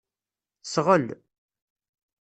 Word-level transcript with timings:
Sɣel. 0.65 1.07